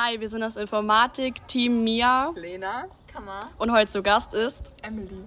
[0.00, 2.84] Hi, wir sind das Informatik-Team Mia Lena.
[3.12, 3.50] Kammer.
[3.58, 5.24] und heute zu Gast ist Emily.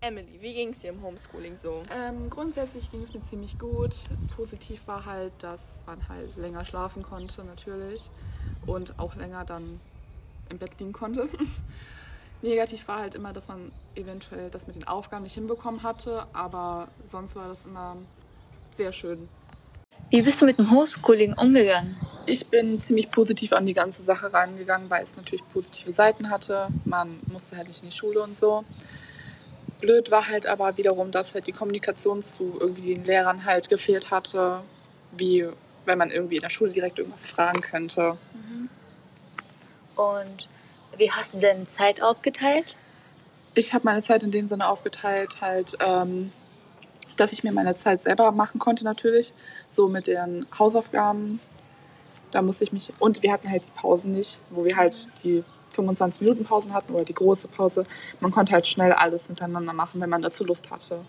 [0.00, 1.82] Emily, wie ging es dir im Homeschooling so?
[1.90, 3.92] Ähm, grundsätzlich ging es mir ziemlich gut.
[4.34, 8.08] Positiv war halt, dass man halt länger schlafen konnte natürlich
[8.64, 9.78] und auch länger dann
[10.48, 11.28] im Bett liegen konnte.
[12.40, 16.88] Negativ war halt immer, dass man eventuell das mit den Aufgaben nicht hinbekommen hatte, aber
[17.12, 17.98] sonst war das immer
[18.78, 19.28] sehr schön.
[20.08, 21.94] Wie bist du mit dem Homeschooling umgegangen?
[22.26, 26.68] Ich bin ziemlich positiv an die ganze Sache reingegangen, weil es natürlich positive Seiten hatte.
[26.84, 28.64] Man musste halt nicht in die Schule und so.
[29.80, 34.10] Blöd war halt aber wiederum, dass halt die Kommunikation zu irgendwie den Lehrern halt gefehlt
[34.10, 34.62] hatte,
[35.12, 35.46] wie
[35.84, 38.16] wenn man irgendwie in der Schule direkt irgendwas fragen könnte.
[39.96, 40.48] Und
[40.96, 42.76] wie hast du deine Zeit aufgeteilt?
[43.54, 46.32] Ich habe meine Zeit in dem Sinne aufgeteilt, halt, ähm,
[47.16, 49.34] dass ich mir meine Zeit selber machen konnte natürlich,
[49.68, 51.40] so mit den Hausaufgaben.
[52.34, 55.44] Da musste ich mich und wir hatten halt die Pausen nicht, wo wir halt die
[55.70, 57.86] 25 Minuten Pausen hatten oder die große Pause.
[58.18, 61.04] Man konnte halt schnell alles miteinander machen, wenn man dazu Lust hatte.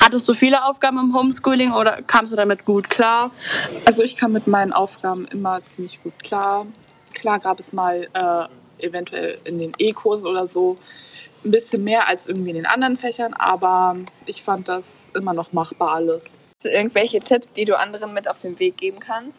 [0.00, 3.30] Hattest du viele Aufgaben im Homeschooling oder kamst du damit gut klar?
[3.84, 6.66] Also ich kam mit meinen Aufgaben immer ziemlich gut klar.
[7.14, 10.76] Klar gab es mal äh, eventuell in den E-Kursen oder so
[11.44, 15.52] ein bisschen mehr als irgendwie in den anderen Fächern, aber ich fand das immer noch
[15.52, 16.22] machbar alles.
[16.24, 19.38] Hast du irgendwelche Tipps, die du anderen mit auf den Weg geben kannst?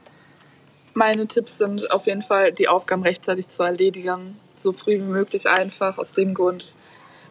[0.98, 5.48] Meine Tipps sind auf jeden Fall, die Aufgaben rechtzeitig zu erledigen, so früh wie möglich
[5.48, 6.73] einfach, aus dem Grund,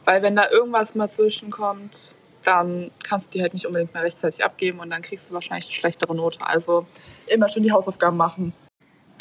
[0.05, 4.45] weil wenn da irgendwas mal zwischenkommt, dann kannst du die halt nicht unbedingt mehr rechtzeitig
[4.45, 6.39] abgeben und dann kriegst du wahrscheinlich eine schlechtere Note.
[6.47, 6.87] Also
[7.27, 8.53] immer schon die Hausaufgaben machen.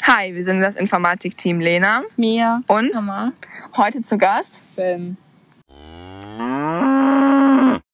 [0.04, 2.62] Hi, wir sind das Informatik-Team Lena Mia.
[2.68, 3.32] und Kammer.
[3.76, 5.16] heute zu Gast Ben.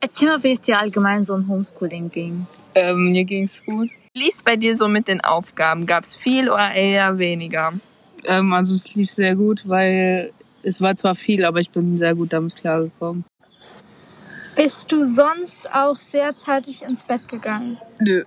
[0.01, 2.47] Erzähl mal, wie es dir allgemein so im Homeschooling ging.
[2.75, 3.89] Ähm, mir ging's gut.
[4.15, 5.87] Wie lief's bei dir so mit den Aufgaben?
[5.87, 7.73] Gab's viel oder eher weniger?
[8.25, 12.15] Ähm, also es lief sehr gut, weil es war zwar viel, aber ich bin sehr
[12.15, 13.25] gut damit klargekommen.
[14.55, 17.79] Bist du sonst auch sehr zeitig ins Bett gegangen?
[18.01, 18.25] Nö.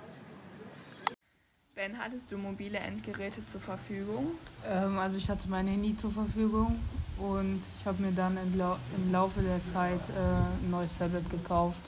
[1.75, 4.31] Ben, hattest du mobile Endgeräte zur Verfügung?
[4.67, 6.79] Ähm, also ich hatte mein Handy zur Verfügung
[7.19, 11.29] und ich habe mir dann im, Lau im Laufe der Zeit äh, ein neues Tablet
[11.29, 11.81] gekauft.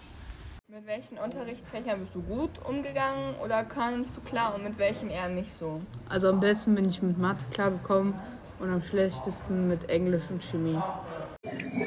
[0.77, 5.27] Mit welchen Unterrichtsfächern bist du gut umgegangen oder kamst du klar und mit welchen eher
[5.27, 5.81] nicht so?
[6.07, 8.13] Also am besten bin ich mit Mathe klargekommen
[8.59, 10.77] und am schlechtesten mit Englisch und Chemie.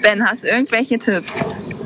[0.03, 1.45] Ben, hast du irgendwelche Tipps?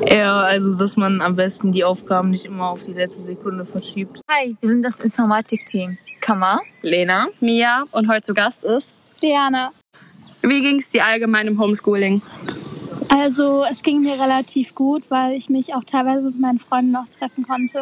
[0.09, 4.21] Ja, also dass man am besten die Aufgaben nicht immer auf die letzte Sekunde verschiebt.
[4.27, 5.99] Hi, wir sind das Informatik-Team.
[6.21, 6.59] Kammer.
[6.81, 7.27] Lena?
[7.39, 8.95] Mia und heute zu Gast ist.
[9.21, 9.71] Diana.
[10.41, 12.23] Wie ging es dir allgemein im Homeschooling?
[13.17, 17.07] Also es ging mir relativ gut, weil ich mich auch teilweise mit meinen Freunden noch
[17.07, 17.81] treffen konnte.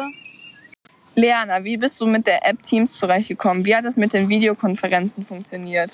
[1.16, 3.66] Leana, wie bist du mit der App Teams zurechtgekommen?
[3.66, 5.92] Wie hat das mit den Videokonferenzen funktioniert?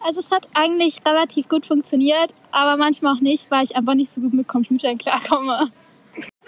[0.00, 4.10] Also es hat eigentlich relativ gut funktioniert, aber manchmal auch nicht, weil ich einfach nicht
[4.10, 5.72] so gut mit Computern klarkomme.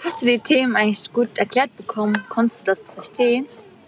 [0.03, 2.15] Hast du die Themen eigentlich gut erklärt bekommen?
[2.29, 3.47] Konntest du das verstehen?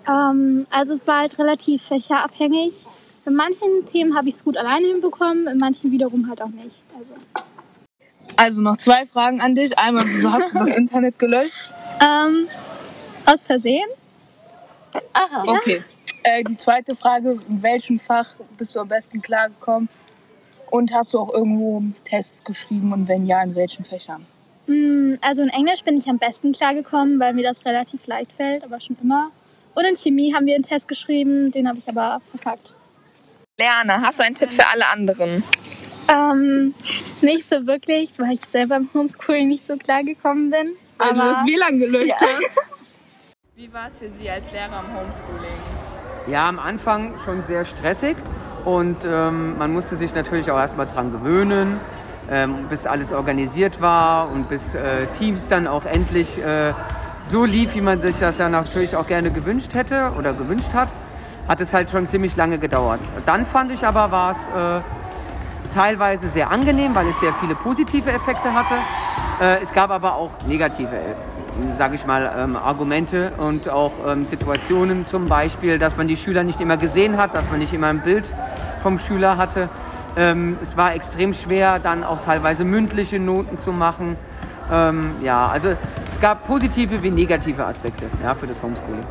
[0.09, 2.74] Ähm, also es war halt relativ fächerabhängig.
[3.28, 6.84] In manchen Themen habe ich es gut alleine hinbekommen, in manchen wiederum halt auch nicht.
[6.97, 7.13] Also,
[8.38, 9.78] Also noch zwei Fragen an dich.
[9.78, 11.72] Einmal, wieso hast du das Internet gelöscht?
[12.02, 12.48] ähm,
[13.25, 13.88] aus Versehen?
[15.14, 15.44] Aha.
[15.48, 15.84] Okay.
[16.24, 18.28] Äh, die zweite Frage, in welchem Fach
[18.58, 19.90] bist du am besten klargekommen?
[20.70, 24.25] Und hast du auch irgendwo Tests geschrieben und wenn ja, in welchen Fächern?
[24.68, 28.64] Mm, Also in Englisch bin ich am besten klargekommen, weil mir das relativ leicht fällt,
[28.64, 29.31] aber schon immer.
[29.75, 32.74] Und in Chemie haben wir einen Test geschrieben, den habe ich aber verkackt.
[33.58, 35.44] Leana, hast du einen Tipp für alle anderen?
[36.31, 36.73] Ähm,
[37.21, 40.73] nicht so wirklich, weil ich selber im Homeschooling nicht so klar gekommen bin.
[40.97, 42.27] Weil du das Aber WLAN gelöscht Ja.
[42.27, 42.51] hast?
[43.55, 45.57] Wie war es für Sie als Lehrer im Homeschooling?
[46.27, 48.15] Ja, am Anfang schon sehr stressig
[48.65, 51.79] und ähm, man musste sich natürlich auch erstmal dran gewöhnen,
[52.29, 56.73] ähm, bis alles organisiert war und bis äh, Teams dann auch endlich äh,
[57.21, 60.89] so lief, wie man sich das ja natürlich auch gerne gewünscht hätte oder gewünscht hat,
[61.47, 62.99] hat es halt schon ziemlich lange gedauert.
[63.25, 64.81] Dann fand ich aber, war es äh,
[65.74, 68.75] teilweise sehr angenehm, weil es sehr viele positive Effekte hatte.
[69.40, 71.16] Äh, es gab aber auch negative,
[71.78, 76.44] sage ich mal, ähm, Argumente und auch ähm, Situationen, zum Beispiel, dass man die Schüler
[76.44, 78.25] nicht immer gesehen hat, dass man nicht immer ein Bild
[78.81, 79.69] vom Schüler hatte.
[80.16, 84.18] Ähm, es war extrem schwer, dann auch teilweise mündliche Noten zu machen.
[85.22, 85.69] Ja, also
[86.12, 89.06] es gab positive wie negative Aspekte ja, für das Homeschooling.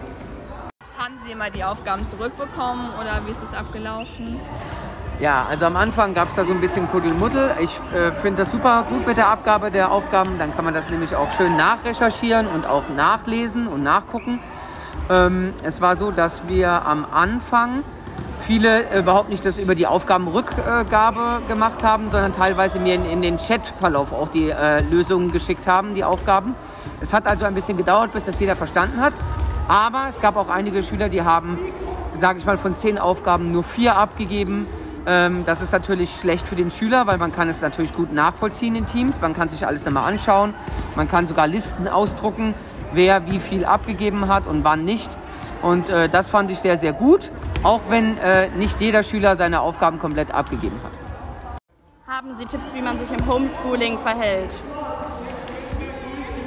[0.99, 4.38] Haben Sie immer die Aufgaben zurückbekommen oder wie ist es abgelaufen?
[5.18, 7.52] Ja, also am Anfang gab es da so ein bisschen Kuddelmuddel.
[7.60, 10.38] Ich äh, finde das super gut mit der Abgabe der Aufgaben.
[10.38, 14.40] Dann kann man das nämlich auch schön nachrecherchieren und auch nachlesen und nachgucken.
[15.08, 17.82] Ähm, es war so, dass wir am Anfang
[18.40, 23.38] viele überhaupt nicht das über die Aufgabenrückgabe gemacht haben, sondern teilweise mir in, in den
[23.38, 26.54] Chatverlauf auch die äh, Lösungen geschickt haben, die Aufgaben.
[27.00, 29.14] Es hat also ein bisschen gedauert, bis das jeder verstanden hat.
[29.66, 31.58] Aber es gab auch einige Schüler, die haben,
[32.14, 34.66] sage ich mal, von zehn Aufgaben nur vier abgegeben.
[35.06, 38.75] Ähm, das ist natürlich schlecht für den Schüler, weil man kann es natürlich gut nachvollziehen
[38.75, 39.20] in Teams.
[39.20, 40.53] Man kann sich alles nochmal anschauen.
[40.97, 42.55] Man kann sogar Listen ausdrucken,
[42.93, 45.17] wer wie viel abgegeben hat und wann nicht.
[45.62, 47.31] Und äh, das fand ich sehr, sehr gut,
[47.62, 50.93] auch wenn äh, nicht jeder Schüler seine Aufgaben komplett abgegeben hat.
[52.06, 54.55] Haben Sie Tipps, wie man sich im Homeschooling verhält?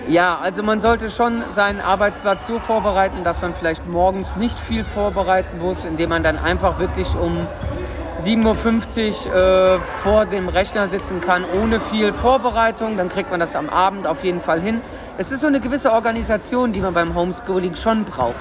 [0.07, 4.83] Ja, also man sollte schon seinen Arbeitsplatz so vorbereiten, dass man vielleicht morgens nicht viel
[4.83, 7.45] vorbereiten muss, indem man dann einfach wirklich um
[8.23, 12.97] 7.50 Uhr äh, vor dem Rechner sitzen kann, ohne viel Vorbereitung.
[12.97, 14.81] Dann kriegt man das am Abend auf jeden Fall hin.
[15.17, 18.35] Es ist so eine gewisse Organisation, die man beim Homeschooling schon braucht.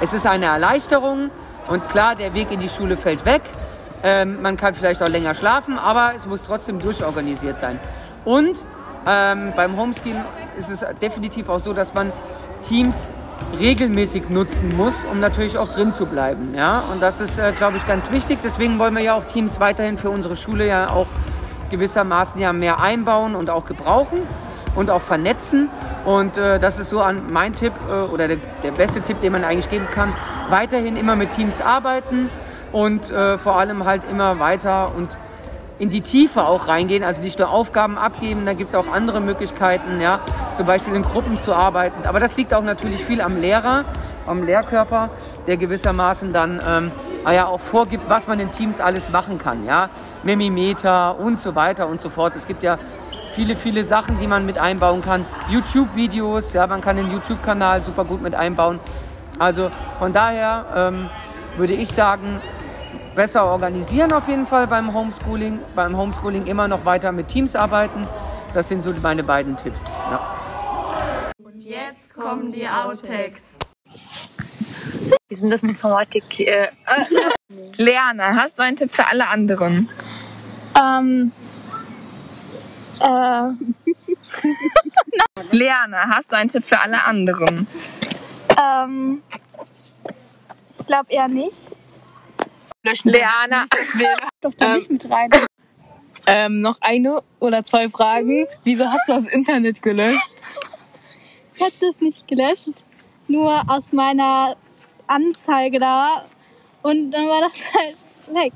[0.00, 1.30] Es ist eine Erleichterung
[1.68, 3.42] und klar, der Weg in die Schule fällt weg.
[4.02, 7.78] Ähm, man kann vielleicht auch länger schlafen, aber es muss trotzdem durchorganisiert sein.
[8.24, 8.64] Und
[9.06, 10.24] ähm, beim Homeschooling
[10.56, 12.12] ist es definitiv auch so, dass man
[12.62, 13.10] Teams
[13.58, 16.54] regelmäßig nutzen muss, um natürlich auch drin zu bleiben.
[16.54, 16.80] Ja?
[16.92, 18.38] Und das ist, äh, glaube ich, ganz wichtig.
[18.44, 21.06] Deswegen wollen wir ja auch Teams weiterhin für unsere Schule ja auch
[21.70, 24.20] gewissermaßen ja mehr einbauen und auch gebrauchen
[24.74, 25.68] und auch vernetzen.
[26.04, 29.32] Und äh, das ist so an mein Tipp äh, oder der, der, beste Tipp, den
[29.32, 30.12] man eigentlich geben kann.
[30.48, 32.30] Weiterhin immer mit Teams arbeiten
[32.72, 35.18] und äh, vor allem halt immer weiter und
[35.78, 39.20] in die Tiefe auch reingehen, also nicht nur Aufgaben abgeben, da gibt es auch andere
[39.20, 40.20] Möglichkeiten, ja,
[40.56, 42.06] zum Beispiel in Gruppen zu arbeiten.
[42.06, 43.84] Aber das liegt auch natürlich viel am Lehrer,
[44.26, 45.10] am Lehrkörper,
[45.46, 46.92] der gewissermaßen dann ähm,
[47.24, 49.88] ah ja, auch vorgibt, was man in Teams alles machen kann, ja,
[50.22, 52.34] Memimeter und so weiter und so fort.
[52.36, 52.78] Es gibt ja
[53.34, 55.24] viele, viele Sachen, die man mit einbauen kann.
[55.48, 58.80] YouTube-Videos, ja, man kann den YouTube-Kanal super gut mit einbauen.
[59.38, 59.70] Also
[60.00, 61.10] von daher ähm,
[61.56, 62.40] würde ich sagen,
[63.18, 65.58] besser organisieren auf jeden Fall beim Homeschooling.
[65.74, 68.06] Beim Homeschooling immer noch weiter mit Teams arbeiten.
[68.54, 69.80] Das sind so meine beiden Tipps.
[70.08, 71.32] Ja.
[71.42, 73.52] Und jetzt kommen die Outtakes.
[75.28, 76.38] Wie sind das mit Informatik?
[76.38, 76.68] Äh,
[77.76, 79.90] Leana, hast du einen Tipp für alle anderen?
[80.80, 81.32] Ähm,
[83.00, 83.48] äh,
[85.56, 87.66] Leana, hast du einen Tipp für alle anderen?
[88.56, 89.22] ähm,
[90.78, 91.74] ich glaube eher nicht.
[92.82, 93.66] Leana,
[94.40, 95.30] Doch da nicht mit rein.
[96.26, 98.46] Ähm, noch eine oder zwei Fragen.
[98.64, 100.34] Wieso hast du das Internet gelöscht?
[101.56, 102.84] Ich habe das nicht gelöscht,
[103.26, 104.56] nur aus meiner
[105.06, 106.24] Anzeige da
[106.82, 107.96] und dann war das halt
[108.34, 108.52] weg.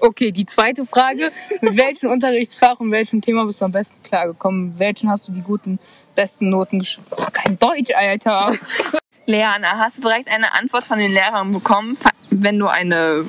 [0.00, 1.30] Okay, die zweite Frage.
[1.60, 4.78] Mit welchem Unterrichtsfach und welchem Thema bist du am besten klargekommen?
[4.78, 5.78] Welchen hast du die guten,
[6.14, 7.06] besten Noten geschrieben?
[7.10, 8.54] Oh, kein Deutsch, Alter.
[9.26, 11.98] Leana, hast du direkt eine Antwort von den Lehrern bekommen,
[12.42, 13.24] wenn du eine